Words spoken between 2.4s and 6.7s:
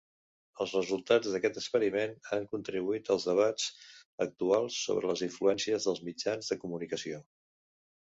contribuït als debats actuals sobre les influències dels mitjans de